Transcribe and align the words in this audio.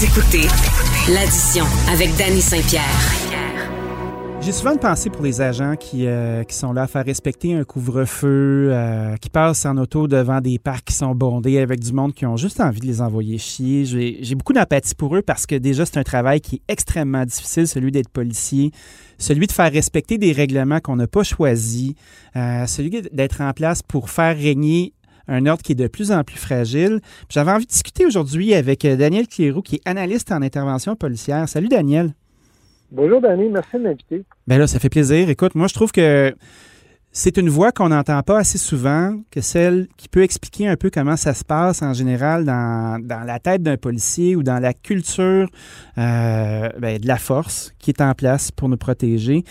Écoutez 0.00 0.46
l'addition 1.12 1.64
avec 1.92 2.14
Danny 2.16 2.40
Saint-Pierre. 2.40 2.84
J'ai 4.40 4.52
souvent 4.52 4.72
une 4.74 4.78
pensée 4.78 5.10
pour 5.10 5.24
les 5.24 5.40
agents 5.40 5.74
qui, 5.74 6.06
euh, 6.06 6.44
qui 6.44 6.54
sont 6.54 6.72
là 6.72 6.82
à 6.82 6.86
faire 6.86 7.04
respecter 7.04 7.52
un 7.54 7.64
couvre-feu, 7.64 8.68
euh, 8.70 9.16
qui 9.16 9.28
passent 9.28 9.66
en 9.66 9.76
auto 9.76 10.06
devant 10.06 10.40
des 10.40 10.60
parcs 10.60 10.84
qui 10.84 10.94
sont 10.94 11.16
bondés 11.16 11.58
avec 11.58 11.80
du 11.80 11.92
monde 11.92 12.14
qui 12.14 12.26
ont 12.26 12.36
juste 12.36 12.60
envie 12.60 12.78
de 12.78 12.86
les 12.86 13.00
envoyer 13.00 13.38
chier. 13.38 13.84
J'ai 14.20 14.34
beaucoup 14.36 14.52
d'empathie 14.52 14.94
pour 14.94 15.16
eux 15.16 15.22
parce 15.22 15.46
que 15.46 15.56
déjà, 15.56 15.84
c'est 15.84 15.98
un 15.98 16.04
travail 16.04 16.40
qui 16.40 16.56
est 16.56 16.72
extrêmement 16.72 17.24
difficile, 17.24 17.66
celui 17.66 17.90
d'être 17.90 18.08
policier, 18.08 18.70
celui 19.18 19.48
de 19.48 19.52
faire 19.52 19.72
respecter 19.72 20.16
des 20.16 20.30
règlements 20.30 20.78
qu'on 20.78 20.94
n'a 20.94 21.08
pas 21.08 21.24
choisis, 21.24 21.94
euh, 22.36 22.66
celui 22.66 22.90
d'être 22.90 23.40
en 23.40 23.52
place 23.52 23.82
pour 23.82 24.10
faire 24.10 24.36
régner 24.36 24.92
un 25.28 25.46
ordre 25.46 25.62
qui 25.62 25.72
est 25.72 25.76
de 25.76 25.86
plus 25.86 26.10
en 26.10 26.24
plus 26.24 26.38
fragile. 26.38 27.00
J'avais 27.28 27.52
envie 27.52 27.66
de 27.66 27.70
discuter 27.70 28.06
aujourd'hui 28.06 28.54
avec 28.54 28.86
Daniel 28.86 29.28
Clérou, 29.28 29.62
qui 29.62 29.76
est 29.76 29.88
analyste 29.88 30.32
en 30.32 30.42
intervention 30.42 30.96
policière. 30.96 31.48
Salut 31.48 31.68
Daniel. 31.68 32.14
Bonjour, 32.90 33.20
Danny. 33.20 33.48
Merci 33.50 33.76
de 33.76 33.82
m'inviter. 33.82 34.24
Bien 34.46 34.58
là, 34.58 34.66
ça 34.66 34.78
fait 34.78 34.88
plaisir. 34.88 35.28
Écoute, 35.28 35.54
moi, 35.54 35.66
je 35.66 35.74
trouve 35.74 35.92
que 35.92 36.34
c'est 37.12 37.36
une 37.36 37.48
voix 37.48 37.72
qu'on 37.72 37.88
n'entend 37.88 38.22
pas 38.22 38.38
assez 38.38 38.58
souvent, 38.58 39.18
que 39.30 39.40
celle 39.40 39.88
qui 39.96 40.08
peut 40.08 40.22
expliquer 40.22 40.68
un 40.68 40.76
peu 40.76 40.88
comment 40.88 41.16
ça 41.16 41.34
se 41.34 41.44
passe 41.44 41.82
en 41.82 41.92
général 41.92 42.44
dans, 42.44 43.02
la 43.26 43.38
tête 43.40 43.62
d'un 43.62 43.76
policier 43.76 44.36
ou 44.36 44.42
dans 44.42 44.58
la 44.58 44.72
culture 44.72 45.48
euh, 45.98 46.68
ben, 46.78 46.98
de 46.98 47.06
la 47.06 47.16
force 47.16 47.74
qui 47.78 47.90
est 47.90 48.00
en 48.00 48.14
place 48.14 48.50
pour 48.50 48.68
nous 48.68 48.76
protéger. 48.76 49.44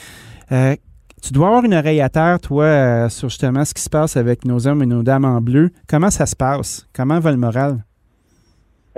Euh, 0.52 0.75
tu 1.21 1.34
dois 1.34 1.48
avoir 1.48 1.63
une 1.63 1.73
oreille 1.73 2.02
à 2.02 2.09
terre, 2.09 2.39
toi, 2.39 2.63
euh, 2.66 3.09
sur 3.09 3.30
justement 3.30 3.66
ce 3.66 3.73
qui 3.73 3.81
se 3.81 3.89
passe 3.89 4.17
avec 4.17 4.45
nos 4.45 4.67
hommes 4.67 4.84
et 4.84 4.85
nos 4.85 5.03
dames 5.03 5.25
en 5.25 5.41
bleu. 5.41 5.71
Comment 5.89 6.12
ça 6.12 6.25
se 6.25 6.35
passe? 6.35 6.88
Comment 6.95 7.20
va 7.20 7.31
le 7.31 7.38
moral? 7.38 7.84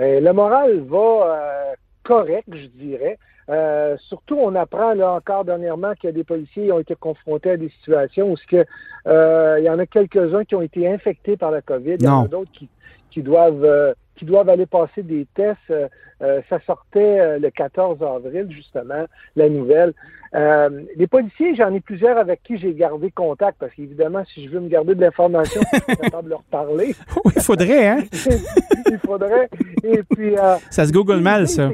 le 0.02 0.32
moral 0.32 0.80
va 0.88 1.74
correct, 2.02 2.48
je 2.52 2.66
dirais. 2.66 3.18
Euh, 3.48 3.96
surtout, 4.08 4.36
on 4.36 4.54
apprend 4.54 4.94
là 4.94 5.12
encore 5.12 5.44
dernièrement 5.44 5.94
qu'il 5.94 6.08
y 6.08 6.12
a 6.12 6.12
des 6.12 6.24
policiers 6.24 6.66
qui 6.66 6.72
ont 6.72 6.78
été 6.78 6.94
confrontés 6.94 7.50
à 7.50 7.56
des 7.56 7.68
situations 7.68 8.30
où 8.30 8.36
que, 8.48 8.64
euh, 9.06 9.56
il 9.58 9.64
y 9.64 9.70
en 9.70 9.78
a 9.78 9.86
quelques-uns 9.86 10.44
qui 10.44 10.54
ont 10.54 10.62
été 10.62 10.88
infectés 10.88 11.36
par 11.36 11.50
la 11.50 11.60
COVID. 11.60 11.96
Il 11.98 12.04
y 12.04 12.08
en 12.08 12.24
a 12.24 12.28
d'autres 12.28 12.52
qui, 12.52 12.68
qui 13.10 13.22
doivent 13.22 13.64
euh, 13.64 13.92
qui 14.20 14.24
doivent 14.26 14.48
aller 14.48 14.66
passer 14.66 15.02
des 15.02 15.26
tests. 15.34 15.72
ça 16.20 16.60
sortait 16.66 17.38
le 17.38 17.50
14 17.50 18.02
avril, 18.02 18.46
justement, 18.50 19.06
la 19.34 19.48
nouvelle. 19.48 19.94
les 20.32 21.06
policiers, 21.06 21.56
j'en 21.56 21.74
ai 21.74 21.80
plusieurs 21.80 22.18
avec 22.18 22.42
qui 22.42 22.58
j'ai 22.58 22.74
gardé 22.74 23.10
contact, 23.10 23.56
parce 23.58 23.72
qu'évidemment, 23.72 24.22
si 24.32 24.44
je 24.44 24.50
veux 24.50 24.60
me 24.60 24.68
garder 24.68 24.94
de 24.94 25.00
l'information, 25.00 25.60
je 25.72 25.78
suis 25.78 25.96
capable 25.96 26.24
de 26.24 26.30
leur 26.30 26.42
parler. 26.44 26.94
Oui, 27.24 27.32
il 27.34 27.42
faudrait, 27.42 27.88
hein? 27.88 27.98
il 28.90 28.98
faudrait. 28.98 29.48
Et 29.82 30.02
puis... 30.14 30.36
ça 30.70 30.86
se 30.86 30.92
google 30.92 31.20
mal, 31.20 31.48
ça. 31.48 31.70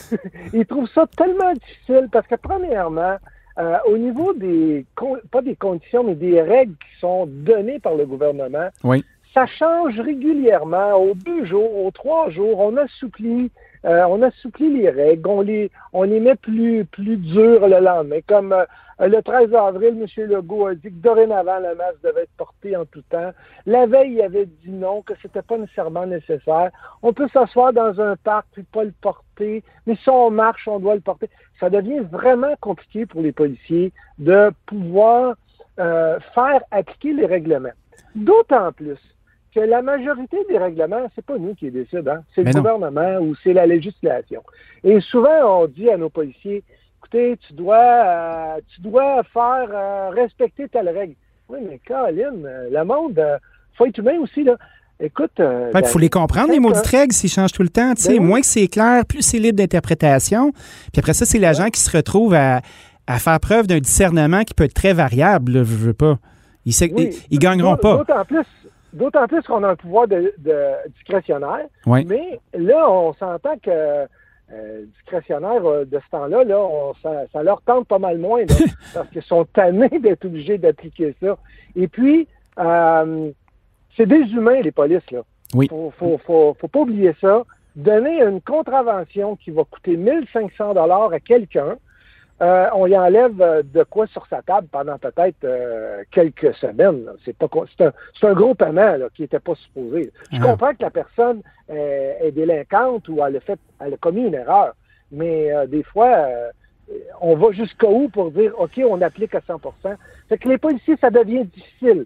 ils 0.52 0.66
trouvent 0.66 0.88
ça 0.94 1.06
tellement 1.16 1.52
difficile 1.52 2.08
parce 2.12 2.26
que, 2.26 2.36
premièrement, 2.36 3.16
euh, 3.58 3.76
au 3.86 3.98
niveau 3.98 4.32
des, 4.32 4.86
pas 5.30 5.42
des 5.42 5.56
conditions, 5.56 6.04
mais 6.04 6.14
des 6.14 6.40
règles 6.40 6.72
qui 6.72 7.00
sont 7.00 7.26
données 7.26 7.78
par 7.78 7.94
le 7.94 8.06
gouvernement, 8.06 8.68
ça 9.34 9.46
change 9.46 9.98
régulièrement. 9.98 10.94
Aux 10.94 11.14
deux 11.14 11.44
jours, 11.44 11.84
aux 11.84 11.90
trois 11.90 12.30
jours, 12.30 12.58
on 12.60 12.76
assouplit, 12.76 13.50
euh, 13.84 14.04
on 14.08 14.22
assouplit 14.22 14.72
les 14.72 14.90
règles, 14.90 15.28
on 15.28 15.40
les, 15.40 15.70
on 15.92 16.02
les 16.02 16.20
met 16.20 16.34
plus, 16.34 16.84
plus 16.84 17.16
dures 17.16 17.66
le 17.66 17.80
lendemain. 17.80 18.18
Comme 18.26 18.52
euh, 18.52 18.64
le 19.00 19.22
13 19.22 19.54
avril, 19.54 19.96
M. 20.00 20.26
Legault 20.26 20.66
a 20.66 20.74
dit 20.74 20.90
que 20.90 21.02
dorénavant, 21.02 21.58
le 21.58 21.74
masque 21.74 22.02
devait 22.02 22.22
être 22.22 22.36
porté 22.36 22.76
en 22.76 22.84
tout 22.84 23.02
temps. 23.10 23.32
La 23.66 23.86
veille, 23.86 24.12
il 24.12 24.22
avait 24.22 24.46
dit 24.46 24.70
non, 24.70 25.02
que 25.02 25.14
c'était 25.22 25.42
pas 25.42 25.56
nécessairement 25.56 26.06
nécessaire. 26.06 26.70
On 27.02 27.12
peut 27.12 27.28
s'asseoir 27.32 27.72
dans 27.72 28.00
un 28.00 28.16
parc 28.16 28.46
puis 28.52 28.64
pas 28.64 28.84
le 28.84 28.92
porter, 29.00 29.62
mais 29.86 29.96
si 29.96 30.10
on 30.10 30.30
marche, 30.30 30.68
on 30.68 30.78
doit 30.78 30.94
le 30.94 31.00
porter. 31.00 31.30
Ça 31.58 31.70
devient 31.70 32.00
vraiment 32.00 32.54
compliqué 32.60 33.06
pour 33.06 33.22
les 33.22 33.32
policiers 33.32 33.92
de 34.18 34.52
pouvoir 34.66 35.36
euh, 35.78 36.18
faire 36.34 36.60
appliquer 36.70 37.14
les 37.14 37.26
règlements. 37.26 37.70
D'autant 38.14 38.72
plus 38.72 38.98
que 39.54 39.60
la 39.60 39.82
majorité 39.82 40.38
des 40.48 40.58
règlements, 40.58 41.10
c'est 41.14 41.24
pas 41.24 41.38
nous 41.38 41.54
qui 41.54 41.66
les 41.66 41.82
décidons, 41.82 42.12
hein. 42.12 42.24
c'est 42.34 42.42
le 42.42 42.52
gouvernement 42.52 43.18
ou 43.20 43.34
c'est 43.42 43.52
la 43.52 43.66
législation. 43.66 44.42
Et 44.82 45.00
souvent, 45.00 45.62
on 45.62 45.66
dit 45.66 45.90
à 45.90 45.96
nos 45.96 46.08
policiers, 46.08 46.62
écoutez, 46.98 47.36
tu 47.46 47.52
dois, 47.52 47.76
euh, 47.76 48.60
tu 48.74 48.80
dois 48.80 49.22
faire 49.24 49.68
euh, 49.70 50.10
respecter 50.10 50.68
telle 50.68 50.88
règle. 50.88 51.14
Oui, 51.48 51.58
mais 51.68 51.80
Colin, 51.86 52.44
euh, 52.44 52.68
le 52.70 52.84
monde, 52.84 53.20
faut 53.76 53.86
être 53.86 53.98
humain 53.98 54.18
aussi, 54.20 54.44
là. 54.44 54.56
Écoute. 55.00 55.32
il 55.40 55.84
faut 55.86 55.98
les 55.98 56.10
comprendre, 56.10 56.52
les 56.52 56.60
maudites 56.60 56.86
règles, 56.86 57.12
s'ils 57.12 57.30
changent 57.30 57.52
tout 57.52 57.64
le 57.64 57.70
temps. 57.70 57.92
Tu 57.94 58.02
sais, 58.02 58.18
ben 58.18 58.24
moins 58.24 58.40
que 58.40 58.46
c'est 58.46 58.68
clair, 58.68 59.04
plus 59.04 59.22
c'est 59.22 59.38
libre 59.38 59.58
d'interprétation. 59.58 60.52
Puis 60.52 61.00
après 61.00 61.12
ça, 61.12 61.24
c'est 61.24 61.40
l'agent 61.40 61.70
qui 61.70 61.80
se 61.80 61.94
retrouve 61.96 62.34
à, 62.34 62.60
faire 63.18 63.40
preuve 63.40 63.66
d'un 63.66 63.80
discernement 63.80 64.44
qui 64.44 64.54
peut 64.54 64.62
être 64.62 64.74
très 64.74 64.92
variable, 64.92 65.64
je 65.64 65.74
veux 65.74 65.92
pas. 65.92 66.18
Ils, 66.64 66.72
ne 67.32 67.36
gagneront 67.36 67.76
pas. 67.76 67.96
D'autant 67.96 68.24
plus, 68.24 68.46
d'autant 68.92 69.26
plus 69.26 69.42
qu'on 69.42 69.62
a 69.62 69.68
un 69.68 69.76
pouvoir 69.76 70.08
de, 70.08 70.32
discrétionnaire. 70.96 71.66
Mais 71.86 72.40
là, 72.54 72.90
on 72.90 73.12
s'entend 73.14 73.56
que 73.58 74.06
euh, 74.52 74.84
discrétionnaire 74.96 75.64
euh, 75.64 75.84
de 75.86 75.98
ce 75.98 76.10
temps-là, 76.10 76.44
là, 76.44 76.92
ça, 77.32 77.42
leur 77.42 77.62
tente 77.62 77.88
pas 77.88 77.98
mal 77.98 78.18
moins 78.18 78.42
parce 78.94 79.08
qu'ils 79.08 79.22
sont 79.22 79.46
tannés 79.46 79.98
d'être 80.00 80.26
obligés 80.26 80.58
d'appliquer 80.58 81.14
ça. 81.22 81.38
Et 81.74 81.88
puis, 81.88 82.28
euh, 82.58 83.30
c'est 83.96 84.06
des 84.06 84.30
humains, 84.32 84.60
les 84.60 84.72
polices. 84.72 85.10
Là. 85.10 85.22
Oui. 85.54 85.68
Faut, 85.68 85.92
faut, 85.98 86.18
faut, 86.18 86.56
faut, 86.60 86.68
pas 86.68 86.80
oublier 86.80 87.14
ça. 87.20 87.44
Donner 87.76 88.22
une 88.22 88.42
contravention 88.42 89.36
qui 89.36 89.50
va 89.50 89.64
coûter 89.64 89.96
1500 89.96 90.74
dollars 90.74 91.12
à 91.12 91.20
quelqu'un, 91.20 91.76
euh, 92.42 92.66
on 92.74 92.86
y 92.88 92.96
enlève 92.96 93.40
euh, 93.40 93.62
de 93.62 93.84
quoi 93.84 94.08
sur 94.08 94.26
sa 94.26 94.42
table 94.42 94.66
pendant 94.72 94.98
peut-être 94.98 95.44
euh, 95.44 96.02
quelques 96.10 96.52
semaines. 96.56 97.04
C'est 97.24 97.36
pas 97.36 97.46
c'est 97.76 97.84
un, 97.84 97.92
un, 98.28 98.32
gros 98.32 98.54
paiement 98.54 98.96
qui 99.14 99.22
n'était 99.22 99.38
pas 99.38 99.54
supposé. 99.54 100.12
Je 100.32 100.38
ah. 100.40 100.46
comprends 100.46 100.74
que 100.74 100.82
la 100.82 100.90
personne 100.90 101.42
est 101.68 102.32
délinquante 102.32 103.08
ou 103.08 103.24
elle 103.24 103.36
a 103.36 103.40
fait 103.40 103.58
elle 103.80 103.94
a 103.94 103.96
commis 103.96 104.22
une 104.26 104.34
erreur, 104.34 104.74
mais 105.12 105.50
des 105.68 105.82
fois 105.84 106.28
on 107.20 107.36
va 107.36 107.52
jusqu'à 107.52 107.88
où 107.88 108.08
pour 108.08 108.30
dire 108.32 108.52
OK, 108.58 108.78
on 108.86 109.00
applique 109.00 109.34
à 109.34 109.40
100% 109.40 109.70
Fait 110.28 110.38
que 110.38 110.48
les 110.48 110.58
policiers, 110.58 110.96
ça 111.00 111.10
devient 111.10 111.44
difficile. 111.44 112.04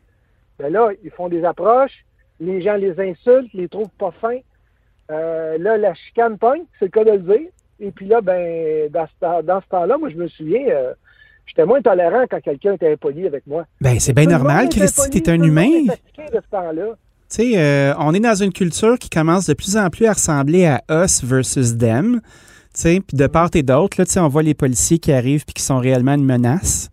Mais 0.60 0.70
là, 0.70 0.90
ils 1.02 1.10
font 1.10 1.28
des 1.28 1.44
approches, 1.44 2.04
les 2.38 2.60
gens 2.60 2.76
les 2.76 3.00
insultent, 3.00 3.52
les 3.54 3.68
trouvent 3.68 3.88
pas 3.98 4.12
fins. 4.20 4.38
là, 5.08 5.76
la 5.76 5.94
chicane 5.94 6.38
pogne, 6.38 6.64
c'est 6.78 6.84
le 6.84 6.90
cas 6.90 7.04
de 7.04 7.12
le 7.12 7.18
dire. 7.18 7.50
Et 7.80 7.90
puis 7.90 8.06
là, 8.06 8.20
ben, 8.20 8.90
dans 8.90 9.06
ce, 9.06 9.68
temps-là, 9.68 9.98
moi, 9.98 10.08
je 10.08 10.16
me 10.16 10.28
souviens, 10.28 10.66
euh, 10.68 10.92
j'étais 11.46 11.64
moins 11.64 11.82
tolérant 11.82 12.24
quand 12.30 12.40
quelqu'un 12.40 12.74
était 12.74 12.92
impoli 12.92 13.26
avec 13.26 13.46
moi. 13.46 13.64
Ben, 13.80 13.98
c'est 14.00 14.12
bien 14.12 14.26
normal, 14.26 14.68
Christy, 14.68 15.10
t'es 15.10 15.30
un 15.30 15.42
humain. 15.42 15.70
Tu 17.28 17.36
sais, 17.42 17.52
euh, 17.56 17.92
on 17.98 18.14
est 18.14 18.20
dans 18.20 18.34
une 18.34 18.52
culture 18.52 18.98
qui 18.98 19.10
commence 19.10 19.46
de 19.46 19.54
plus 19.54 19.76
en 19.76 19.90
plus 19.90 20.06
à 20.06 20.12
ressembler 20.12 20.66
à 20.66 20.82
us 20.90 21.24
versus 21.24 21.76
them. 21.76 22.20
Puis 22.82 23.02
de 23.12 23.26
part 23.26 23.50
et 23.54 23.62
d'autre, 23.62 23.96
là, 24.00 24.22
on 24.22 24.28
voit 24.28 24.42
les 24.42 24.54
policiers 24.54 24.98
qui 24.98 25.12
arrivent 25.12 25.44
puis 25.44 25.54
qui 25.54 25.62
sont 25.62 25.78
réellement 25.78 26.14
une 26.14 26.24
menace. 26.24 26.90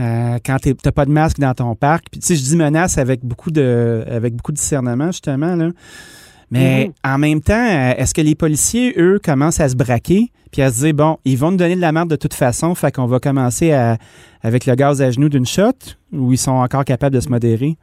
Euh, 0.00 0.38
quand 0.44 0.58
tu 0.58 0.74
n'as 0.84 0.92
pas 0.92 1.04
de 1.04 1.10
masque 1.10 1.40
dans 1.40 1.54
ton 1.54 1.74
parc. 1.74 2.06
Puis, 2.10 2.20
je 2.22 2.34
dis 2.34 2.56
menace 2.56 2.98
avec 2.98 3.24
beaucoup 3.24 3.50
de 3.50 4.04
avec 4.08 4.34
beaucoup 4.34 4.52
de 4.52 4.56
discernement, 4.56 5.06
justement. 5.06 5.56
Là. 5.56 5.70
Mais 6.50 6.86
mm-hmm. 6.86 7.14
en 7.14 7.18
même 7.18 7.40
temps, 7.40 7.54
euh, 7.54 7.94
est-ce 7.96 8.14
que 8.14 8.20
les 8.20 8.34
policiers, 8.34 8.94
eux, 8.98 9.20
commencent 9.22 9.60
à 9.60 9.68
se 9.68 9.76
braquer 9.76 10.30
puis 10.50 10.62
à 10.62 10.70
se 10.70 10.84
dire, 10.84 10.94
bon, 10.94 11.18
ils 11.24 11.36
vont 11.36 11.50
nous 11.50 11.58
donner 11.58 11.76
de 11.76 11.80
la 11.80 11.92
merde 11.92 12.08
de 12.08 12.16
toute 12.16 12.34
façon, 12.34 12.74
fait 12.74 12.90
qu'on 12.94 13.06
va 13.06 13.20
commencer 13.20 13.72
à, 13.72 13.98
avec 14.42 14.64
le 14.64 14.74
gaz 14.74 15.02
à 15.02 15.10
genoux 15.10 15.28
d'une 15.28 15.46
shot 15.46 15.72
ou 16.12 16.32
ils 16.32 16.38
sont 16.38 16.52
encore 16.52 16.84
capables 16.84 17.14
de 17.14 17.20
se 17.20 17.28
modérer? 17.28 17.76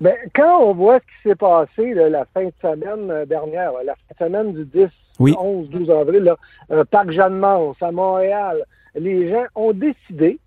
Bien, 0.00 0.14
quand 0.34 0.60
on 0.62 0.74
voit 0.74 0.98
ce 0.98 1.04
qui 1.04 1.28
s'est 1.28 1.34
passé 1.34 1.94
la 1.94 2.24
fin 2.32 2.44
de 2.44 2.52
semaine 2.60 3.10
euh, 3.10 3.26
dernière, 3.26 3.72
la 3.84 3.94
fin 3.94 4.26
de 4.26 4.32
semaine 4.32 4.52
du 4.52 4.64
10, 4.64 4.88
11, 5.18 5.68
12 5.68 5.90
avril, 5.90 6.22
là, 6.24 6.36
euh, 6.72 6.84
Parc 6.84 7.10
Jeanne-Mance, 7.10 7.76
à 7.80 7.92
Montréal, 7.92 8.64
les 8.94 9.30
gens 9.30 9.44
ont 9.54 9.72
décidé, 9.72 10.38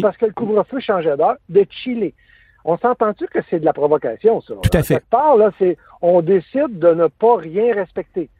parce 0.00 0.16
que 0.16 0.26
le 0.26 0.32
couvre-feu 0.32 0.80
changeait 0.80 1.16
d'heure, 1.16 1.36
de 1.48 1.66
chiller. 1.70 2.14
On 2.64 2.78
s'entend-tu 2.78 3.26
que 3.26 3.40
c'est 3.50 3.60
de 3.60 3.64
la 3.64 3.72
provocation, 3.72 4.40
ça? 4.40 4.54
Tout 4.62 4.76
à 4.76 4.82
fait. 4.82 5.04
part, 5.10 5.36
là, 5.36 5.50
c'est 5.58 5.76
on 6.00 6.22
décide 6.22 6.78
de 6.78 6.94
ne 6.94 7.08
pas 7.08 7.36
rien 7.36 7.74
respecter. 7.74 8.30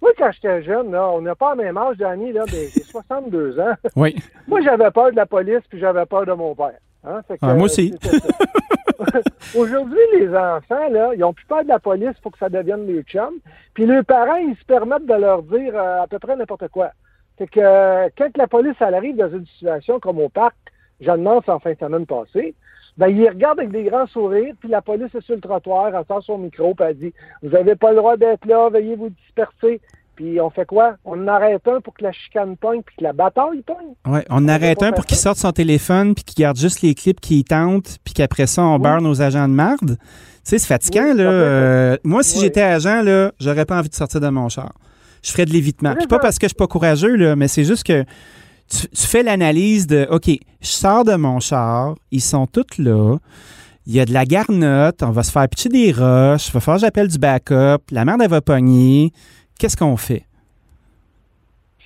Moi, 0.00 0.12
quand 0.16 0.30
j'étais 0.32 0.62
jeune, 0.62 0.92
là, 0.92 1.08
on 1.10 1.20
n'a 1.20 1.34
pas 1.34 1.54
le 1.54 1.62
même 1.62 1.76
âge, 1.76 1.96
Danny, 1.96 2.32
là, 2.32 2.44
ben, 2.46 2.68
j'ai 2.72 2.80
62 2.82 3.58
ans. 3.60 3.74
Oui. 3.96 4.16
moi, 4.46 4.60
j'avais 4.62 4.90
peur 4.90 5.10
de 5.10 5.16
la 5.16 5.26
police, 5.26 5.62
puis 5.68 5.78
j'avais 5.78 6.06
peur 6.06 6.26
de 6.26 6.32
mon 6.32 6.54
père. 6.54 6.78
Hein? 7.04 7.20
Ah, 7.40 7.54
moi 7.54 7.64
aussi. 7.64 7.94
Aujourd'hui, 9.56 9.98
les 10.18 10.28
enfants, 10.28 10.88
là, 10.90 11.12
ils 11.14 11.20
n'ont 11.20 11.32
plus 11.32 11.46
peur 11.46 11.62
de 11.62 11.68
la 11.68 11.78
police 11.78 12.18
pour 12.22 12.32
que 12.32 12.38
ça 12.38 12.48
devienne 12.48 12.86
les 12.86 13.02
chums. 13.02 13.38
Puis 13.74 13.86
leurs 13.86 14.04
parents, 14.04 14.36
ils 14.36 14.56
se 14.56 14.64
permettent 14.64 15.06
de 15.06 15.14
leur 15.14 15.42
dire 15.42 15.72
euh, 15.76 16.02
à 16.02 16.06
peu 16.08 16.18
près 16.18 16.36
n'importe 16.36 16.68
quoi. 16.68 16.90
C'est 17.38 17.48
que 17.48 17.60
euh, 17.60 18.08
quand 18.18 18.36
la 18.36 18.48
police 18.48 18.74
elle 18.80 18.94
arrive 18.94 19.16
dans 19.16 19.30
une 19.30 19.46
situation 19.46 20.00
comme 20.00 20.18
au 20.18 20.28
parc, 20.28 20.56
demande 21.00 21.44
en 21.46 21.58
fin 21.60 21.72
de 21.72 21.78
semaine 21.78 22.06
passée, 22.06 22.54
ben, 22.98 23.08
il 23.08 23.28
regarde 23.28 23.60
avec 23.60 23.70
des 23.70 23.84
grands 23.84 24.08
sourires, 24.08 24.54
puis 24.58 24.68
la 24.68 24.82
police 24.82 25.14
est 25.14 25.20
sur 25.20 25.36
le 25.36 25.40
trottoir, 25.40 25.94
elle 25.94 26.04
sort 26.06 26.22
son 26.22 26.36
micro, 26.36 26.74
puis 26.74 26.86
elle 26.88 26.98
dit 26.98 27.12
Vous 27.42 27.50
n'avez 27.50 27.76
pas 27.76 27.90
le 27.90 27.96
droit 27.96 28.16
d'être 28.16 28.44
là, 28.44 28.68
veuillez 28.68 28.96
vous 28.96 29.10
disperser. 29.10 29.80
Puis 30.16 30.40
on 30.40 30.50
fait 30.50 30.66
quoi? 30.66 30.96
On 31.04 31.28
arrête 31.28 31.62
un 31.68 31.80
pour 31.80 31.94
que 31.94 32.02
la 32.02 32.10
chicane 32.10 32.56
pogne 32.56 32.82
puis 32.82 32.96
que 32.96 33.04
la 33.04 33.12
bataille 33.12 33.62
pogne. 33.62 33.94
Oui, 34.04 34.18
on, 34.30 34.48
arrête 34.48 34.82
un 34.82 34.90
pour 34.90 35.06
qu'il 35.06 35.16
sorte 35.16 35.38
son 35.38 35.52
téléphone 35.52 36.16
puis 36.16 36.24
qu'il 36.24 36.42
garde 36.42 36.56
juste 36.56 36.82
les 36.82 36.96
clips 36.96 37.20
qui 37.20 37.44
tentent 37.44 37.98
puis 38.02 38.14
qu'après 38.14 38.48
ça, 38.48 38.64
on 38.64 38.80
barre 38.80 39.00
nos 39.00 39.22
agents 39.22 39.46
de 39.46 39.54
marde. 39.54 39.96
Tu 39.96 39.96
sais, 40.42 40.58
c'est 40.58 40.66
fatigant, 40.66 41.14
là. 41.14 41.22
Euh, 41.22 41.96
moi, 42.02 42.24
si 42.24 42.40
j'étais 42.40 42.62
agent, 42.62 43.02
là, 43.02 43.30
j'aurais 43.38 43.64
pas 43.64 43.78
envie 43.78 43.90
de 43.90 43.94
sortir 43.94 44.20
de 44.20 44.28
mon 44.28 44.48
char. 44.48 44.72
Je 45.22 45.30
ferais 45.30 45.44
de 45.44 45.52
l'évitement. 45.52 45.94
Puis 45.94 46.08
pas 46.08 46.18
parce 46.18 46.36
que 46.36 46.46
je 46.46 46.48
suis 46.48 46.56
pas 46.56 46.66
courageux, 46.66 47.14
là, 47.14 47.36
mais 47.36 47.46
c'est 47.46 47.64
juste 47.64 47.86
que 47.86 48.04
tu, 48.70 48.88
tu 48.88 49.06
fais 49.06 49.22
l'analyse 49.22 49.86
de 49.86 50.06
OK, 50.10 50.28
je 50.28 50.66
sors 50.66 51.04
de 51.04 51.14
mon 51.14 51.40
char, 51.40 51.94
ils 52.10 52.20
sont 52.20 52.46
tous 52.46 52.78
là 52.78 53.16
il 53.88 53.96
y 53.96 54.00
a 54.00 54.04
de 54.04 54.12
la 54.12 54.26
garnotte, 54.26 55.02
on 55.02 55.10
va 55.10 55.22
se 55.22 55.32
faire 55.32 55.48
pitcher 55.48 55.70
des 55.70 55.92
roches, 55.92 56.48
il 56.48 56.52
va 56.52 56.60
falloir 56.60 56.78
j'appelle 56.78 57.08
du 57.08 57.18
backup, 57.18 57.82
la 57.90 58.04
merde, 58.04 58.20
elle 58.22 58.28
va 58.28 58.42
pogner. 58.42 59.12
Qu'est-ce 59.58 59.78
qu'on 59.78 59.96
fait? 59.96 60.24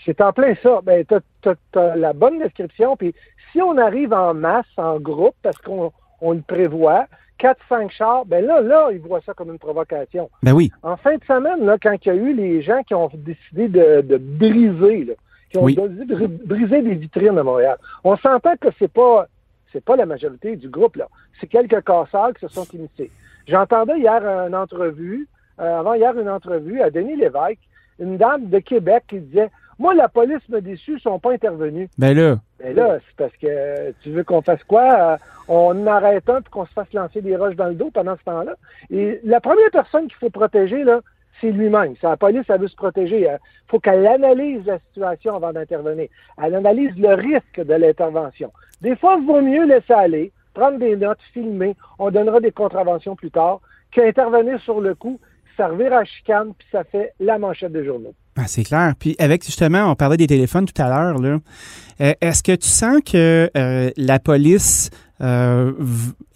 C'est 0.05 0.21
en 0.21 0.33
plein 0.33 0.55
ça. 0.61 0.81
Ben, 0.83 1.05
tu 1.07 1.49
as, 1.49 1.97
la 1.97 2.13
bonne 2.13 2.41
description. 2.41 2.97
Puis 2.97 3.15
si 3.53 3.63
on 3.63 3.79
arrive 3.79 4.13
en 4.13 4.35
masse, 4.35 4.67
en 4.77 4.99
groupe, 4.99 5.37
parce 5.43 5.57
qu'on 5.59 5.93
le 6.21 6.43
prévoit, 6.43 7.07
4-5 7.39 7.91
chars, 7.93 8.25
ben 8.27 8.45
là, 8.45 8.61
là, 8.61 8.89
ils 8.93 8.99
voient 8.99 9.21
ça 9.25 9.33
comme 9.33 9.51
une 9.51 9.61
provocation. 9.61 10.29
Ben 10.43 10.53
oui. 10.53 10.73
En 10.83 10.97
fin 10.97 11.15
de 11.15 11.25
semaine, 11.25 11.65
là, 11.65 11.77
quand 11.81 11.95
il 12.05 12.09
y 12.09 12.11
a 12.11 12.15
eu 12.15 12.35
les 12.35 12.63
gens 12.63 12.83
qui 12.83 12.95
ont 12.95 13.11
décidé 13.15 13.69
de, 13.69 14.19
briser, 14.19 15.17
qui 15.53 15.59
ont 15.59 16.29
briser 16.45 16.83
des 16.83 16.95
vitrines 16.95 17.39
à 17.39 17.43
Montréal, 17.43 17.77
on 18.05 18.17
s'entend 18.17 18.57
que 18.61 18.69
c'est 18.79 18.93
pas 18.93 19.27
c'est 19.73 19.85
pas 19.85 19.97
la 19.97 20.07
majorité 20.07 20.57
du 20.57 20.69
groupe, 20.69 20.97
là. 20.97 21.09
C'est 21.41 21.47
quelques 21.47 21.83
casseurs 21.85 22.33
qui 22.35 22.47
se 22.47 22.49
sont 22.49 22.67
initiés. 22.75 23.11
J'entendais 23.47 23.99
hier 23.99 24.23
une 24.23 24.55
entrevue, 24.55 25.27
euh, 25.59 25.81
avant 25.81 25.95
hier 25.95 26.17
une 26.19 26.29
entrevue 26.29 26.81
à 26.81 26.91
Denis 26.91 27.17
Lévesque, 27.17 27.59
une 27.99 28.17
dame 28.17 28.49
de 28.49 28.59
Québec 28.59 29.05
qui 29.09 29.21
disait 29.21 29.51
Moi, 29.79 29.95
la 29.95 30.09
police 30.09 30.47
me 30.49 30.61
déçu, 30.61 30.95
ils 30.97 31.01
sont 31.01 31.19
pas 31.19 31.33
intervenus. 31.33 31.89
Ben 31.99 32.17
là. 32.17 32.39
Ben 32.59 32.77
là, 32.77 32.99
c'est 33.07 33.17
parce 33.17 33.37
que 33.37 33.93
tu 34.03 34.11
veux 34.11 34.25
qu'on 34.25 34.43
fasse 34.43 34.63
quoi? 34.65 35.15
Euh, 35.15 35.17
on 35.49 35.87
arrête 35.87 36.29
un 36.29 36.43
pour 36.43 36.51
qu'on 36.51 36.67
se 36.67 36.73
fasse 36.73 36.93
lancer 36.93 37.21
des 37.21 37.37
roches 37.37 37.57
dans 37.57 37.69
le 37.69 37.75
dos 37.75 37.91
pendant 37.93 38.17
ce 38.17 38.25
temps-là. 38.25 38.55
Et 38.91 39.21
la 39.25 39.41
première 39.41 39.71
personne 39.71 40.07
qu'il 40.07 40.17
faut 40.17 40.31
protéger, 40.31 40.85
là, 40.85 41.01
c'est 41.43 41.51
lui-même. 41.51 41.95
La 42.03 42.17
police, 42.17 42.45
elle 42.49 42.61
veut 42.61 42.69
se 42.69 42.77
protéger. 42.77 43.21
Il 43.21 43.39
faut 43.69 43.81
qu'elle 43.81 44.07
analyse 44.07 44.65
la 44.65 44.79
situation 44.79 45.37
avant 45.37 45.53
d'intervenir. 45.53 46.09
Elle 46.43 46.55
analyse 46.55 46.97
le 46.97 47.15
risque 47.15 47.61
de 47.61 47.75
l'intervention. 47.75 48.51
Des 48.81 48.97
fois, 48.97 49.19
il 49.21 49.27
vaut 49.27 49.43
mieux 49.43 49.67
laisser 49.67 49.93
aller, 49.93 50.33
prendre 50.55 50.79
des 50.79 50.97
notes, 50.97 51.19
filmer. 51.35 51.77
On 51.99 52.11
donnera 52.11 52.41
des 52.41 52.53
contraventions 52.53 53.17
plus 53.17 53.31
tard 53.31 53.61
qu'intervenir 53.91 54.59
sur 54.61 54.81
le 54.81 54.95
coup, 54.95 55.21
servir 55.57 55.93
à 55.93 56.05
chicane, 56.05 56.55
puis 56.57 56.67
ça 56.73 56.85
fait 56.85 57.13
la 57.21 57.39
manchette 57.39 57.73
des 57.73 57.85
journaux. 57.85 58.15
Ah, 58.37 58.47
c'est 58.47 58.65
clair. 58.65 58.95
Puis 58.99 59.15
avec 59.19 59.45
justement, 59.45 59.91
on 59.91 59.95
parlait 59.95 60.17
des 60.17 60.27
téléphones 60.27 60.65
tout 60.65 60.81
à 60.81 60.89
l'heure. 60.89 61.19
Là. 61.19 61.39
Euh, 62.01 62.15
est-ce 62.21 62.43
que 62.43 62.53
tu 62.53 62.69
sens 62.69 63.01
que 63.05 63.51
euh, 63.57 63.91
la 63.97 64.19
police 64.19 64.91
euh, 65.23 65.73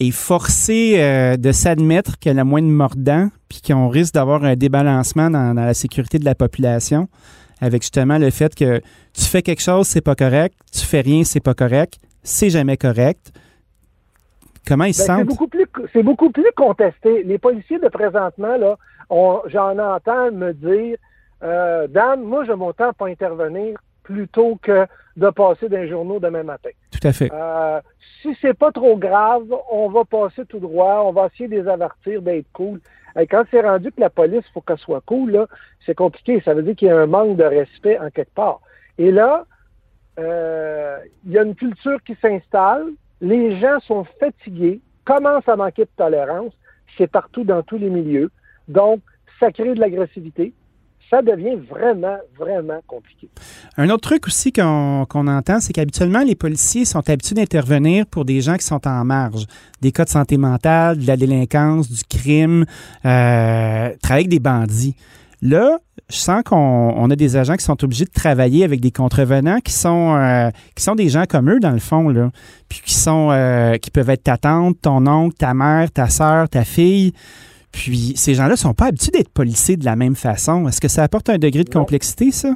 est 0.01 0.13
forcée 0.13 1.37
de 1.39 1.53
s'admettre 1.53 2.19
qu'elle 2.19 2.39
a 2.39 2.45
moins 2.45 2.63
de 2.63 2.69
mordants, 2.69 3.29
puis 3.49 3.61
qu'on 3.67 3.89
risque 3.89 4.15
d'avoir 4.15 4.45
un 4.45 4.55
débalancement 4.55 5.31
dans, 5.31 5.55
la 5.55 5.75
sécurité 5.75 6.19
de 6.19 6.25
la 6.25 6.35
population, 6.35 7.09
avec 7.61 7.83
justement 7.83 8.19
le 8.19 8.31
fait 8.31 8.55
que 8.55 8.81
tu 9.13 9.25
fais 9.25 9.43
quelque 9.43 9.63
chose, 9.63 9.87
c'est 9.87 10.03
pas 10.03 10.15
correct, 10.15 10.55
tu 10.73 10.85
fais 10.85 11.01
rien, 11.01 11.25
c'est 11.25 11.41
pas 11.41 11.55
correct, 11.55 11.99
c'est 12.23 12.51
jamais 12.51 12.77
correct. 12.77 13.33
Comment 14.67 14.85
ils 14.85 14.95
se 14.95 15.07
ben, 15.07 15.07
sentent? 15.07 15.19
C'est 15.93 16.03
beaucoup, 16.03 16.31
plus, 16.31 16.45
contesté. 16.57 17.23
Les 17.23 17.39
policiers 17.39 17.79
de 17.79 17.89
présentement, 17.89 18.57
là, 18.57 18.77
j'en 19.47 19.79
entends 19.79 20.33
me 20.33 20.53
dire 20.53 20.97
euh, 21.43 21.87
Dan, 21.89 22.23
moi, 22.23 22.45
je 22.45 22.53
m'entends 22.53 22.93
pas 22.93 23.07
intervenir 23.07 23.79
plutôt 24.03 24.59
que 24.61 24.87
de 25.17 25.31
passer 25.31 25.69
d'un 25.69 25.87
journaux 25.87 26.19
demain 26.19 26.43
matin. 26.43 26.71
Euh, 27.33 27.81
si 28.23 28.37
c'est 28.41 28.57
pas 28.57 28.73
trop 28.73 28.97
grave, 28.97 29.47
on 29.71 29.89
va 29.89 30.05
passer 30.05 30.45
tout 30.47 30.59
droit, 30.59 31.03
on 31.05 31.13
va 31.13 31.27
essayer 31.27 31.49
de 31.49 31.61
les 31.61 31.69
avertir 31.69 32.23
d'être 32.23 32.47
cool. 32.53 32.81
Et 33.19 33.27
quand 33.27 33.45
c'est 33.51 33.63
rendu 33.63 33.91
que 33.93 34.01
la 34.01 34.11
police, 34.11 34.45
faut 34.53 34.61
qu'elle 34.61 34.79
soit 34.79 35.03
cool, 35.07 35.47
c'est 35.85 35.95
compliqué. 35.95 36.43
Ça 36.45 36.55
veut 36.55 36.63
dire 36.63 36.77
qu'il 36.77 36.89
y 36.89 36.91
a 36.91 36.99
un 36.99 37.07
manque 37.07 37.37
de 37.37 37.45
respect 37.45 37.99
en 37.99 38.11
quelque 38.11 38.35
part. 38.35 38.61
Et 38.99 39.11
là, 39.11 39.47
euh, 40.19 40.99
il 41.25 41.33
y 41.33 41.39
a 41.39 41.43
une 41.43 41.55
culture 41.55 42.03
qui 42.05 42.17
s'installe, 42.21 42.87
les 43.21 43.59
gens 43.59 43.81
sont 43.81 44.05
fatigués, 44.21 44.81
commencent 45.05 45.49
à 45.49 45.57
manquer 45.57 45.85
de 45.85 45.91
tolérance, 45.97 46.53
c'est 46.97 47.11
partout 47.11 47.45
dans 47.45 47.63
tous 47.63 47.79
les 47.79 47.91
milieux. 47.91 48.31
Donc, 48.69 49.01
ça 49.41 49.53
crée 49.53 49.75
de 49.75 49.81
l'agressivité, 49.81 50.53
ça 51.11 51.23
devient 51.23 51.57
vraiment, 51.71 52.17
vraiment 52.39 52.81
compliqué. 52.87 53.29
Un 53.77 53.89
autre 53.91 54.09
truc 54.09 54.27
aussi 54.27 54.53
qu'on 54.53 55.05
entend, 55.09 55.61
c'est 55.61 55.73
qu'habituellement, 55.73 56.23
les 56.23 56.35
policiers 56.35 56.85
sont 56.85 57.09
habitués 57.09 57.37
d'intervenir 57.37 58.07
pour 58.07 58.25
des 58.25 58.41
gens 58.41 58.57
qui 58.57 58.65
sont 58.65 58.87
en 58.87 59.05
marge. 59.05 59.47
Des 59.81 59.93
cas 59.93 60.05
de 60.05 60.11
santé 60.11 60.37
mentale, 60.37 60.99
de 60.99 61.07
la 61.07 61.17
délinquance, 61.17 61.89
du 61.91 62.03
crime, 62.05 62.65
euh, 63.05 63.91
travailler 64.03 64.27
avec 64.27 64.29
des 64.29 64.41
bandits. 64.41 64.97
Là, 65.43 65.79
je 66.09 66.17
sens 66.17 66.43
qu'on 66.45 67.11
a 67.11 67.17
des 67.17 67.37
agents 67.37 67.57
qui 67.57 67.65
sont 67.65 67.85
obligés 67.85 68.07
de 68.07 68.11
travailler 68.11 68.65
avec 68.65 68.81
des 68.81 68.91
contrevenants 68.91 69.61
qui 69.61 69.73
sont 69.73 70.17
euh, 70.17 70.51
qui 70.75 70.83
sont 70.83 70.95
des 70.95 71.09
gens 71.09 71.25
comme 71.29 71.51
eux 71.51 71.61
dans 71.61 71.73
le 71.73 71.79
fond 71.79 72.09
là, 72.09 72.31
puis 72.69 72.81
qui 72.85 72.95
sont 72.95 73.29
euh, 73.31 73.77
qui 73.77 73.91
peuvent 73.91 74.09
être 74.09 74.23
ta 74.23 74.39
tante, 74.39 74.81
ton 74.81 75.07
oncle, 75.07 75.37
ta 75.37 75.53
mère, 75.53 75.91
ta 75.91 76.09
soeur, 76.09 76.49
ta 76.49 76.65
fille. 76.65 77.13
Puis 77.77 78.17
ces 78.17 78.33
gens-là 78.33 78.53
ne 78.53 78.57
sont 78.57 78.73
pas 78.73 78.87
habitués 78.87 79.11
d'être 79.13 79.29
policiers 79.29 79.77
de 79.77 79.85
la 79.85 79.97
même 79.97 80.17
façon. 80.17 80.67
Est-ce 80.67 80.81
que 80.81 80.89
ça 80.89 81.03
apporte 81.03 81.29
un 81.29 81.37
degré 81.37 81.63
de 81.63 81.69
complexité, 81.69 82.31
ça? 82.31 82.49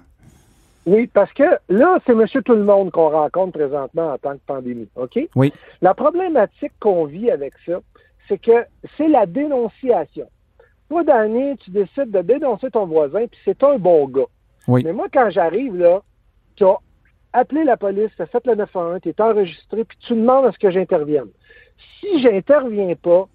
Oui, 0.87 1.09
parce 1.09 1.31
que 1.35 1.45
là, 1.69 1.99
c'est 2.07 2.15
monsieur 2.15 2.41
tout 2.41 2.55
le 2.55 2.65
monde 2.65 2.91
qu'on 2.91 3.11
rencontre 3.11 3.53
présentement 3.53 4.15
en 4.15 4.17
tant 4.17 4.33
que 4.33 4.41
pandémie, 4.47 4.89
OK? 4.97 5.19
Oui. 5.37 5.53
La 5.83 5.93
problématique 5.93 6.73
qu'on 6.81 7.05
vit 7.05 7.31
avec 7.31 7.53
ça, 7.67 7.81
c'est 8.29 8.39
que 8.39 8.65
c'est 8.97 9.09
la 9.09 9.27
dénonciation. 9.27 10.27
Toi, 10.89 11.05
Danny, 11.05 11.59
tu 11.59 11.71
décides 11.71 12.11
de 12.11 12.23
dénoncer 12.23 12.71
ton 12.71 12.87
voisin, 12.87 13.27
puis 13.27 13.39
c'est 13.45 13.63
un 13.63 13.77
bon 13.77 14.09
gars. 14.09 14.23
Oui. 14.69 14.83
Mais 14.85 14.95
moi, 14.95 15.09
quand 15.13 15.29
j'arrive, 15.29 15.77
là, 15.77 16.01
tu 16.57 16.65
as 16.65 16.79
appelé 17.35 17.65
la 17.65 17.77
police, 17.77 18.11
tu 18.17 18.23
as 18.23 18.27
fait 18.27 18.45
le 18.47 18.55
911, 18.55 19.01
tu 19.03 19.11
es 19.11 19.21
enregistré, 19.21 19.85
puis 19.85 19.99
tu 20.01 20.15
demandes 20.15 20.47
à 20.47 20.53
ce 20.53 20.59
que 20.59 20.71
j'intervienne. 20.71 21.29
Si 22.01 22.23
j'interviens 22.23 22.95
pas, 22.95 23.29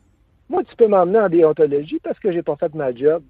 moi, 0.50 0.64
tu 0.64 0.76
peux 0.76 0.88
m'emmener 0.88 1.20
en 1.20 1.30
déontologie 1.30 2.00
parce 2.04 2.20
que 2.20 2.32
j'ai 2.32 2.44
pas 2.44 2.56
fait 2.56 2.74
ma 2.76 2.94
job. 2.94 3.24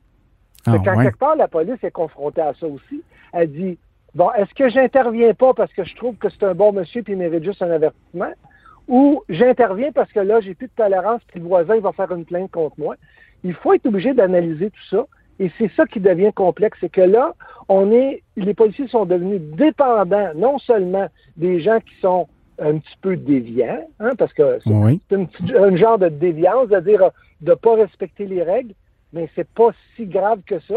Ah, 0.66 0.78
quand 0.84 1.02
quelque 1.02 1.18
part, 1.18 1.36
la 1.36 1.48
police 1.48 1.84
est 1.84 1.92
confrontée 1.92 2.42
à 2.42 2.54
ça 2.60 2.68
aussi. 2.68 3.04
Elle 3.32 3.52
dit 3.52 3.78
Bon, 4.16 4.32
est-ce 4.32 4.54
que 4.54 4.70
j'interviens 4.70 5.34
pas 5.34 5.54
parce 5.54 5.72
que 5.74 5.84
je 5.84 5.96
trouve 5.96 6.16
que 6.16 6.30
c'est 6.30 6.44
un 6.44 6.56
bon 6.56 6.72
monsieur 6.72 7.04
puis 7.04 7.14
il 7.14 7.20
mérite 7.20 7.44
juste 7.44 7.62
un 7.62 7.72
avertissement? 7.72 8.32
Ou 8.88 9.24
j'interviens 9.30 9.92
parce 9.92 10.12
que 10.12 10.20
là, 10.20 10.40
j'ai 10.42 10.56
plus 10.56 10.68
de 10.68 10.74
tolérance 10.76 11.22
puis 11.28 11.40
le 11.40 11.46
voisin 11.46 11.80
va 11.80 11.92
faire 11.92 12.12
une 12.12 12.26
plainte 12.26 12.52
contre 12.52 12.80
moi? 12.80 12.96
Il 13.44 13.54
faut 13.54 13.74
être 13.74 13.86
obligé 13.86 14.14
d'analyser 14.14 14.72
tout 14.72 14.86
ça. 14.90 15.06
Et 15.38 15.52
c'est 15.58 15.70
ça 15.76 15.86
qui 15.86 16.00
devient 16.00 16.32
complexe, 16.34 16.78
c'est 16.80 16.90
que 16.90 17.02
là, 17.02 17.34
on 17.68 17.92
est, 17.92 18.24
les 18.38 18.54
policiers 18.54 18.88
sont 18.88 19.06
devenus 19.06 19.42
dépendants 19.42 20.32
non 20.34 20.58
seulement 20.60 21.08
des 21.36 21.60
gens 21.60 21.80
qui 21.82 21.94
sont 22.00 22.30
un 22.60 22.78
petit 22.78 22.98
peu 23.02 23.16
déviant, 23.16 23.88
hein, 24.00 24.12
parce 24.18 24.34
que 24.34 24.60
c'est 24.64 25.56
un 25.56 25.76
genre 25.76 25.98
de 25.98 26.10
déviance, 26.10 26.70
c'est-à-dire 26.70 27.12
de 27.42 27.52
ne 27.52 27.56
pas 27.56 27.76
respecter 27.76 28.26
les 28.26 28.44
règles, 28.44 28.74
mais 29.14 29.30
c'est 29.36 29.48
pas 29.48 29.70
si 29.96 30.06
grave 30.06 30.42
que 30.46 30.60
ça. 30.62 30.76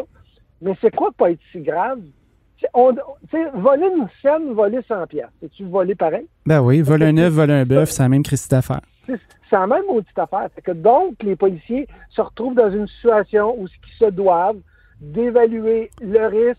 Mais 0.60 0.76
c'est 0.80 0.94
quoi 0.94 1.10
pas 1.16 1.30
être 1.30 1.40
si 1.52 1.60
grave? 1.60 2.00
On, 2.74 2.92
voler 3.54 3.86
une 3.96 4.08
scène, 4.20 4.52
voler 4.52 4.80
100 4.88 5.06
pièces. 5.06 5.26
C'est-tu 5.40 5.64
voler 5.64 5.94
pareil? 5.94 6.26
Ben 6.44 6.60
oui, 6.60 6.80
voler 6.80 7.06
un 7.06 7.18
œuf, 7.18 7.32
voler 7.32 7.52
un 7.52 7.64
bœuf, 7.64 7.90
c'est 7.90 8.02
la 8.02 8.08
même 8.08 8.24
Christie 8.24 8.48
d'affaires. 8.48 8.80
C'est 9.06 9.56
la 9.56 9.66
même 9.66 9.84
maudite 9.86 10.18
affaire. 10.18 10.48
C'est 10.54 10.62
que 10.62 10.72
donc, 10.72 11.14
les 11.22 11.36
policiers 11.36 11.86
se 12.10 12.20
retrouvent 12.20 12.56
dans 12.56 12.70
une 12.70 12.88
situation 12.88 13.54
où 13.58 13.68
ce 13.68 13.74
qu'ils 13.74 14.06
se 14.06 14.10
doivent 14.10 14.58
d'évaluer 15.00 15.90
le 16.02 16.26
risque, 16.26 16.58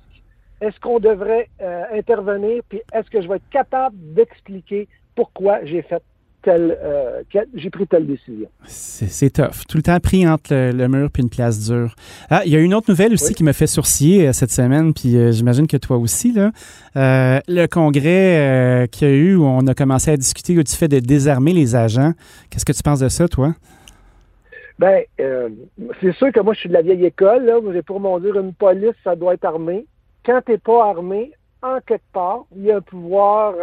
est-ce 0.61 0.79
qu'on 0.79 0.99
devrait 0.99 1.49
euh, 1.61 1.83
intervenir, 1.93 2.61
puis 2.67 2.81
est-ce 2.93 3.09
que 3.09 3.21
je 3.21 3.27
vais 3.27 3.35
être 3.35 3.49
capable 3.49 3.95
d'expliquer 4.13 4.87
pourquoi 5.19 5.65
j'ai 5.65 5.81
fait 5.81 6.01
telle, 6.41 6.77
euh, 6.81 7.21
j'ai 7.53 7.69
pris 7.69 7.85
telle 7.87 8.07
décision. 8.07 8.47
C'est 8.63 9.33
tough. 9.33 9.65
Tout 9.67 9.75
le 9.75 9.83
temps 9.83 9.99
pris 9.99 10.25
entre 10.25 10.53
le, 10.53 10.87
mur 10.87 11.09
puis 11.11 11.23
une 11.23 11.29
place 11.29 11.67
dure. 11.67 11.93
Ah, 12.29 12.43
il 12.45 12.53
y 12.53 12.55
a 12.55 12.59
une 12.59 12.73
autre 12.73 12.89
nouvelle 12.89 13.11
aussi 13.11 13.33
qui 13.33 13.43
me 13.43 13.51
fait 13.51 13.67
sourciller 13.67 14.29
euh, 14.29 14.31
cette 14.31 14.51
semaine, 14.51 14.93
puis 14.93 15.17
euh, 15.17 15.33
j'imagine 15.33 15.67
que 15.67 15.75
toi 15.75 15.97
aussi. 15.97 16.31
Là. 16.31 16.51
le 16.95 17.65
congrès 17.65 18.87
qu'il 18.93 19.07
y 19.09 19.11
a 19.11 19.13
eu 19.13 19.35
où 19.35 19.43
on 19.43 19.67
a 19.67 19.73
commencé 19.73 20.11
à 20.11 20.15
discuter 20.15 20.53
du 20.55 20.71
fait 20.71 20.87
de 20.87 20.99
désarmer 20.99 21.51
les 21.51 21.75
agents. 21.75 22.13
Qu'est-ce 22.49 22.63
que 22.63 22.71
tu 22.71 22.81
penses 22.81 23.01
de 23.01 23.09
ça, 23.09 23.27
toi? 23.27 23.53
Ben, 24.77 25.03
c'est 25.99 26.13
sûr 26.13 26.31
que 26.31 26.39
moi, 26.39 26.53
je 26.53 26.61
suis 26.61 26.69
de 26.69 26.73
la 26.75 26.81
vieille 26.81 27.05
école. 27.05 27.43
Là. 27.43 27.55
Pour 27.85 27.99
mon 27.99 28.17
dire, 28.19 28.39
une 28.39 28.53
police, 28.53 28.95
ça 29.03 29.17
doit 29.17 29.33
être 29.33 29.43
armé. 29.43 29.85
Quand 30.25 30.39
tu 30.45 30.53
n'es 30.53 30.57
pas 30.57 30.87
armé, 30.87 31.33
en 31.61 31.79
quelque 31.85 32.09
part, 32.13 32.45
il 32.55 32.63
y 32.63 32.71
a 32.71 32.77
un 32.77 32.81
pouvoir 32.81 33.55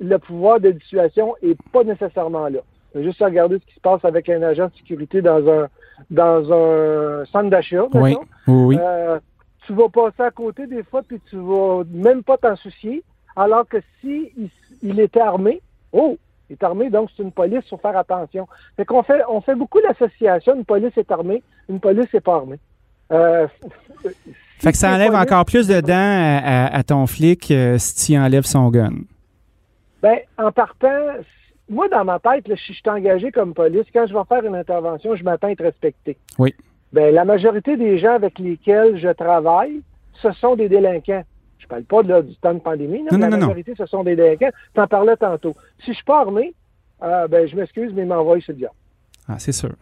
le 0.00 0.16
pouvoir 0.18 0.60
de 0.60 0.70
dissuasion 0.70 1.34
n'est 1.42 1.56
pas 1.72 1.84
nécessairement 1.84 2.48
là. 2.48 2.60
Juste 2.94 3.22
regarder 3.22 3.58
ce 3.58 3.66
qui 3.66 3.74
se 3.74 3.80
passe 3.80 4.04
avec 4.04 4.28
un 4.28 4.42
agent 4.42 4.66
de 4.66 4.72
sécurité 4.78 5.20
dans 5.20 5.46
un 5.48 5.68
dans 6.10 6.52
un 6.52 7.24
centre 7.26 7.50
d'achat. 7.50 7.86
Oui, 7.92 8.16
oui. 8.46 8.78
Euh, 8.80 9.18
tu 9.66 9.74
vas 9.74 9.88
passer 9.88 10.22
à 10.22 10.30
côté 10.30 10.66
des 10.66 10.82
fois, 10.82 11.02
puis 11.02 11.20
tu 11.28 11.36
vas 11.36 11.82
même 11.90 12.22
pas 12.22 12.36
t'en 12.36 12.56
soucier. 12.56 13.02
Alors 13.34 13.68
que 13.68 13.78
si 14.00 14.32
il, 14.82 14.98
était 14.98 15.20
armé, 15.20 15.60
oh, 15.92 16.16
il 16.48 16.54
est 16.54 16.62
armé, 16.62 16.88
donc 16.88 17.10
c'est 17.14 17.22
une 17.22 17.32
police, 17.32 17.60
il 17.66 17.68
faut 17.68 17.76
faire 17.76 17.98
attention. 17.98 18.48
Fait 18.76 18.86
qu'on 18.86 19.02
fait, 19.02 19.20
on 19.28 19.42
fait 19.42 19.54
beaucoup 19.54 19.78
l'association, 19.80 20.54
une 20.54 20.64
police 20.64 20.96
est 20.96 21.10
armée, 21.10 21.42
une 21.68 21.80
police 21.80 22.12
n'est 22.14 22.20
pas 22.20 22.36
armée. 22.36 22.58
Euh, 23.12 23.46
fait 24.58 24.72
que 24.72 24.78
ça 24.78 24.94
enlève 24.94 25.14
encore 25.14 25.44
plus 25.44 25.68
de 25.68 25.80
dents 25.80 26.70
à, 26.72 26.82
ton 26.82 27.06
flic 27.06 27.50
euh, 27.50 27.76
si 27.78 28.12
tu 28.12 28.18
enlèves 28.18 28.46
son 28.46 28.70
gun. 28.70 28.92
Ben, 30.06 30.20
en 30.38 30.52
partant, 30.52 31.16
moi, 31.68 31.88
dans 31.88 32.04
ma 32.04 32.20
tête, 32.20 32.44
si 32.46 32.72
je 32.72 32.78
suis 32.78 32.82
engagé 32.86 33.32
comme 33.32 33.54
police, 33.54 33.86
quand 33.92 34.06
je 34.06 34.14
vais 34.14 34.24
faire 34.28 34.44
une 34.44 34.54
intervention, 34.54 35.16
je 35.16 35.24
m'attends 35.24 35.48
à 35.48 35.50
être 35.50 35.64
respecté. 35.64 36.16
Oui. 36.38 36.54
Ben, 36.92 37.12
la 37.12 37.24
majorité 37.24 37.76
des 37.76 37.98
gens 37.98 38.14
avec 38.14 38.38
lesquels 38.38 39.00
je 39.00 39.08
travaille, 39.08 39.80
ce 40.22 40.30
sont 40.30 40.54
des 40.54 40.68
délinquants. 40.68 41.24
Je 41.58 41.66
parle 41.66 41.82
pas 41.82 42.04
du 42.04 42.36
temps 42.36 42.54
de 42.54 42.60
pandémie. 42.60 43.02
Non, 43.10 43.18
la 43.18 43.30
majorité, 43.30 43.74
ce 43.76 43.84
sont 43.86 44.04
des 44.04 44.14
délinquants. 44.14 44.50
Tu 44.74 44.80
en 44.80 44.86
parlais 44.86 45.16
tantôt. 45.16 45.56
Si 45.80 45.90
je 45.90 45.94
suis 45.94 46.04
pas 46.04 46.20
armé, 46.20 46.54
euh, 47.02 47.26
ben, 47.26 47.48
je 47.48 47.56
m'excuse, 47.56 47.92
mais 47.92 48.04
m'envoie 48.04 48.40
ce 48.40 48.52
diable. 48.52 48.76
Ah, 49.28 49.40
c'est 49.40 49.50
sûr. 49.50 49.74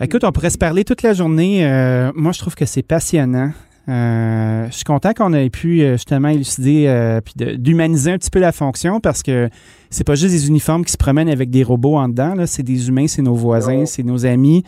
Écoute, 0.00 0.24
on 0.24 0.32
pourrait 0.32 0.50
se 0.50 0.58
parler 0.58 0.82
toute 0.82 1.02
la 1.02 1.12
journée. 1.12 1.64
Euh, 1.64 2.10
moi, 2.16 2.32
je 2.32 2.40
trouve 2.40 2.56
que 2.56 2.64
c'est 2.64 2.82
passionnant. 2.82 3.52
Euh, 3.88 4.66
je 4.66 4.74
suis 4.74 4.84
content 4.84 5.12
qu'on 5.14 5.32
ait 5.32 5.50
pu 5.50 5.80
justement 5.92 6.28
élucider 6.28 6.86
euh, 6.86 7.20
puis 7.20 7.34
d'humaniser 7.56 8.12
un 8.12 8.18
petit 8.18 8.30
peu 8.30 8.38
la 8.38 8.52
fonction 8.52 9.00
parce 9.00 9.22
que 9.22 9.48
c'est 9.88 10.06
pas 10.06 10.14
juste 10.14 10.32
des 10.32 10.48
uniformes 10.48 10.84
qui 10.84 10.92
se 10.92 10.96
promènent 10.96 11.28
avec 11.28 11.50
des 11.50 11.62
robots 11.62 11.96
en 11.96 12.08
dedans. 12.08 12.34
C'est 12.46 12.62
des 12.62 12.88
humains, 12.88 13.08
c'est 13.08 13.22
nos 13.22 13.34
voisins, 13.34 13.86
c'est 13.86 14.02
nos 14.02 14.26
amis 14.26 14.64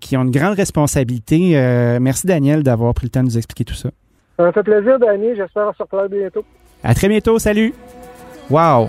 qui 0.00 0.16
ont 0.16 0.22
une 0.22 0.30
grande 0.30 0.54
responsabilité. 0.54 1.52
merci 2.00 2.26
Daniel 2.26 2.62
d'avoir 2.62 2.94
pris 2.94 3.06
le 3.06 3.10
temps 3.10 3.20
de 3.20 3.26
nous 3.26 3.38
expliquer 3.38 3.64
tout 3.64 3.74
ça. 3.74 3.90
Ça 4.36 4.44
m'a 4.44 4.52
fait 4.52 4.62
plaisir, 4.62 4.98
Daniel. 4.98 5.36
J'espère 5.36 5.72
se 5.76 5.82
retrouver 5.82 6.20
bientôt. 6.20 6.44
À 6.82 6.94
très 6.94 7.08
bientôt. 7.08 7.38
Salut. 7.38 7.74
Wow. 8.50 8.88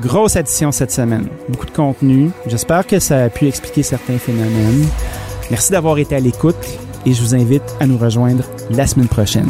Grosse 0.00 0.36
addition 0.36 0.72
cette 0.72 0.92
semaine. 0.92 1.28
Beaucoup 1.48 1.66
de 1.66 1.72
contenu. 1.72 2.30
J'espère 2.46 2.86
que 2.86 2.98
ça 2.98 3.24
a 3.24 3.28
pu 3.28 3.46
expliquer 3.46 3.82
certains 3.82 4.18
phénomènes. 4.18 4.86
Merci 5.50 5.72
d'avoir 5.72 5.98
été 5.98 6.16
à 6.16 6.20
l'écoute 6.20 6.87
et 7.06 7.12
je 7.12 7.22
vous 7.22 7.34
invite 7.34 7.62
à 7.80 7.86
nous 7.86 7.98
rejoindre 7.98 8.44
la 8.70 8.86
semaine 8.86 9.08
prochaine. 9.08 9.48